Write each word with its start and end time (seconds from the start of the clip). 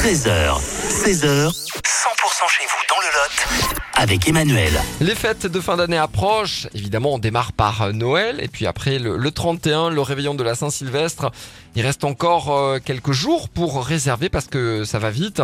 13h, 0.00 0.56
16h, 0.88 1.50
100% 1.50 2.48
chez 2.48 2.64
vous 2.64 2.82
dans 2.88 3.00
le 3.00 3.08
Lot 3.12 3.80
avec 4.00 4.26
Emmanuel. 4.26 4.72
Les 5.02 5.14
fêtes 5.14 5.46
de 5.46 5.60
fin 5.60 5.76
d'année 5.76 5.98
approchent. 5.98 6.68
Évidemment, 6.74 7.12
on 7.12 7.18
démarre 7.18 7.52
par 7.52 7.82
euh, 7.82 7.92
Noël 7.92 8.40
et 8.42 8.48
puis 8.48 8.66
après 8.66 8.98
le, 8.98 9.18
le 9.18 9.30
31, 9.30 9.90
le 9.90 10.00
réveillon 10.00 10.34
de 10.34 10.42
la 10.42 10.54
Saint-Sylvestre. 10.54 11.30
Il 11.76 11.82
reste 11.82 12.04
encore 12.04 12.56
euh, 12.56 12.78
quelques 12.82 13.12
jours 13.12 13.50
pour 13.50 13.84
réserver 13.84 14.30
parce 14.30 14.46
que 14.46 14.84
ça 14.84 14.98
va 14.98 15.10
vite. 15.10 15.42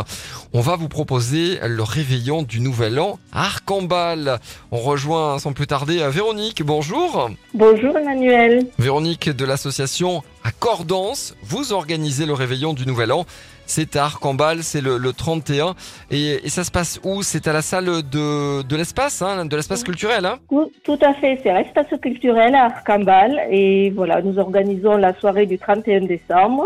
On 0.55 0.63
va 0.63 0.75
vous 0.77 0.89
proposer 0.89 1.59
le 1.63 1.83
réveillon 1.83 2.43
du 2.43 2.61
Nouvel 2.61 2.99
An 2.99 3.19
à 3.31 3.43
Arcambal. 3.43 4.41
On 4.73 4.79
rejoint 4.79 5.39
sans 5.39 5.53
plus 5.53 5.67
tarder 5.67 6.01
euh, 6.01 6.09
Véronique. 6.09 6.63
Bonjour. 6.63 7.31
Bonjour 7.53 7.99
Emmanuel. 7.99 8.67
Véronique 8.79 9.29
de 9.29 9.45
l'association 9.45 10.23
Accordance. 10.47 11.35
Vous 11.43 11.73
organisez 11.73 12.25
le 12.27 12.33
réveillon 12.33 12.73
du 12.73 12.87
Nouvel 12.87 13.11
An. 13.13 13.27
C'est 13.69 13.97
à 13.97 14.05
Arcambal, 14.05 14.63
c'est 14.63 14.81
le, 14.81 14.97
le 14.97 15.13
31. 15.13 15.75
Et, 16.13 16.47
et 16.47 16.49
ça 16.49 16.63
se 16.63 16.71
passe 16.71 17.01
où? 17.03 17.25
C'est 17.25 17.49
à 17.49 17.53
la 17.53 17.63
salle 17.63 17.87
de, 17.87 18.63
de 18.63 18.77
l'espace, 18.77 19.23
hein, 19.23 19.45
de 19.45 19.57
l'espace 19.57 19.83
culturel. 19.83 20.25
Hein? 20.25 20.39
Tout, 20.49 20.71
tout 20.85 20.99
à 21.03 21.15
fait, 21.15 21.41
c'est 21.43 21.53
l'espace 21.53 21.87
culturel 22.01 22.55
à 22.55 22.67
Arcambal 22.67 23.41
et 23.51 23.91
voilà, 23.91 24.23
nous 24.23 24.39
organisons 24.39 24.97
la 24.97 25.19
soirée 25.19 25.47
du 25.47 25.59
31 25.59 26.03
décembre 26.03 26.65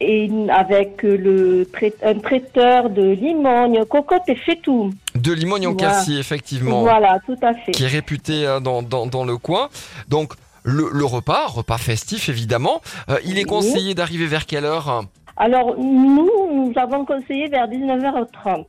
et 0.00 0.30
avec 0.50 1.02
le 1.02 1.66
un 2.04 2.18
traiteur 2.18 2.90
de 2.90 3.02
limogne, 3.10 3.84
cocotte 3.86 4.28
et 4.28 4.36
faitout. 4.36 4.92
de 5.16 5.32
Limogne 5.32 5.66
en 5.66 5.72
Voilà. 5.72 5.94
Quercy, 5.94 6.18
effectivement, 6.18 6.82
Voilà, 6.82 7.18
tout 7.26 7.36
à 7.42 7.54
fait. 7.54 7.72
qui 7.72 7.82
est 7.84 7.88
réputé 7.88 8.46
euh, 8.46 8.60
dans, 8.60 8.82
dans, 8.82 9.06
dans 9.06 9.24
le 9.24 9.38
coin. 9.38 9.68
Donc, 10.08 10.34
le, 10.64 10.88
le 10.92 11.04
repas, 11.04 11.46
repas 11.46 11.78
festif 11.78 12.28
évidemment, 12.28 12.80
euh, 13.08 13.18
il 13.24 13.38
est 13.38 13.44
conseillé 13.44 13.94
d'arriver 13.94 14.26
vers 14.26 14.46
quelle 14.46 14.64
heure 14.64 15.04
Alors 15.36 15.76
nous, 15.78 16.30
nous 16.52 16.72
avons 16.76 17.04
conseillé 17.04 17.48
vers 17.48 17.66
19h30. 17.68 18.64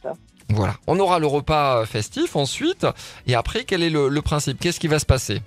Voilà, 0.49 0.73
on 0.87 0.99
aura 0.99 1.19
le 1.19 1.27
repas 1.27 1.85
festif 1.85 2.35
ensuite, 2.35 2.87
et 3.27 3.35
après, 3.35 3.65
quel 3.65 3.83
est 3.83 3.89
le, 3.91 4.09
le 4.09 4.21
principe? 4.21 4.59
Qu'est-ce 4.59 4.79
qui 4.79 4.87
va 4.87 4.97
se 4.97 5.05
passer? 5.05 5.41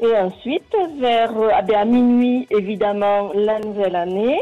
Et 0.00 0.16
ensuite, 0.16 0.76
vers 1.00 1.36
euh, 1.36 1.48
ah 1.52 1.62
ben, 1.62 1.76
à 1.76 1.84
minuit, 1.84 2.46
évidemment, 2.50 3.32
la 3.34 3.58
nouvelle 3.58 3.96
année. 3.96 4.38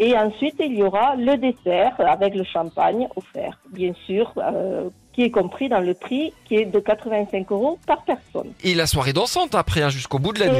Et 0.00 0.16
ensuite, 0.16 0.54
il 0.60 0.74
y 0.76 0.82
aura 0.82 1.16
le 1.16 1.36
dessert 1.36 1.94
avec 1.98 2.34
le 2.34 2.44
champagne 2.44 3.08
offert, 3.16 3.58
bien 3.72 3.92
sûr, 4.06 4.32
euh, 4.38 4.88
qui 5.12 5.24
est 5.24 5.30
compris 5.30 5.68
dans 5.68 5.80
le 5.80 5.94
prix 5.94 6.32
qui 6.44 6.54
est 6.54 6.64
de 6.66 6.78
85 6.78 7.50
euros 7.50 7.78
par 7.86 8.02
personne. 8.04 8.52
Et 8.62 8.74
la 8.74 8.86
soirée 8.86 9.12
dansante 9.12 9.56
après, 9.56 9.82
hein, 9.82 9.88
jusqu'au 9.88 10.20
bout 10.20 10.32
de 10.32 10.38
la 10.38 10.46
et 10.46 10.50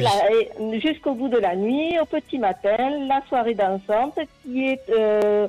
nuit. 0.61 0.81
jusqu'au 0.81 1.15
bout 1.15 1.29
de 1.29 1.39
la 1.39 1.55
nuit, 1.55 1.97
au 2.01 2.05
petit 2.05 2.39
matin, 2.39 2.77
la 3.07 3.21
soirée 3.29 3.55
dansante 3.55 4.19
qui 4.43 4.67
est, 4.71 4.81
euh, 4.91 5.47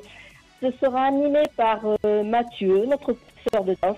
ce 0.61 0.67
sera 0.79 1.05
animée 1.05 1.47
par 1.57 1.79
euh, 2.05 2.23
Mathieu, 2.23 2.85
notre 2.85 3.13
professeur 3.13 3.63
de 3.63 3.75
danse. 3.81 3.97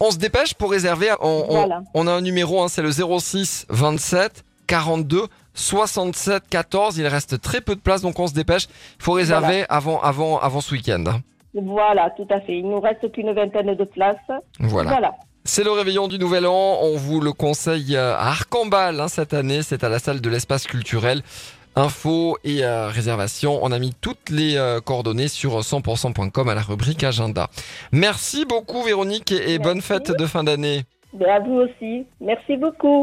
On 0.00 0.10
se 0.10 0.18
dépêche 0.18 0.52
pour 0.54 0.70
réserver. 0.70 1.08
On, 1.20 1.44
on- 1.48 1.54
Voilà. 1.54 1.82
on 1.94 2.06
a 2.06 2.12
un 2.12 2.20
numéro, 2.20 2.60
hein, 2.62 2.68
c'est 2.68 2.82
le 2.82 2.90
06 2.92 3.64
27 3.70 4.44
42 4.70 5.26
67 5.54 6.44
14. 6.48 6.98
Il 6.98 7.06
reste 7.08 7.40
très 7.40 7.60
peu 7.60 7.74
de 7.74 7.80
place, 7.80 8.02
donc 8.02 8.18
on 8.20 8.28
se 8.28 8.34
dépêche. 8.34 8.68
Il 9.00 9.02
faut 9.02 9.12
réserver 9.12 9.64
avant, 9.68 10.00
avant, 10.00 10.38
avant 10.38 10.60
ce 10.60 10.72
week-end. 10.72 11.02
Voilà, 11.54 12.10
tout 12.10 12.26
à 12.30 12.40
fait. 12.40 12.58
Il 12.58 12.68
nous 12.68 12.78
reste 12.78 13.10
qu'une 13.10 13.32
vingtaine 13.32 13.74
de 13.74 13.84
places. 13.84 14.16
Voilà. 14.60 14.90
voilà. 14.90 15.14
C'est 15.44 15.64
le 15.64 15.72
réveillon 15.72 16.06
du 16.06 16.20
Nouvel 16.20 16.46
An. 16.46 16.78
On 16.82 16.96
vous 16.96 17.20
le 17.20 17.32
conseille 17.32 17.96
euh, 17.96 18.14
à 18.14 18.28
Arcambal 18.28 19.00
hein, 19.00 19.08
cette 19.08 19.34
année. 19.34 19.62
C'est 19.62 19.82
à 19.82 19.88
la 19.88 19.98
salle 19.98 20.20
de 20.20 20.30
l'espace 20.30 20.68
culturel. 20.68 21.22
Info 21.74 22.38
et 22.44 22.64
euh, 22.64 22.86
réservation. 22.88 23.58
On 23.62 23.72
a 23.72 23.78
mis 23.80 23.92
toutes 24.00 24.30
les 24.30 24.56
euh, 24.56 24.80
coordonnées 24.80 25.28
sur 25.28 25.58
100%.com 25.58 26.48
à 26.48 26.54
la 26.54 26.62
rubrique 26.62 27.02
agenda. 27.02 27.48
Merci 27.90 28.44
beaucoup 28.44 28.82
Véronique 28.84 29.32
et, 29.32 29.54
et 29.54 29.58
bonne 29.58 29.80
fête 29.80 30.12
de 30.16 30.26
fin 30.26 30.44
d'année. 30.44 30.82
Ben, 31.12 31.28
à 31.28 31.40
vous 31.40 31.54
aussi. 31.54 32.06
Merci 32.20 32.56
beaucoup. 32.56 32.98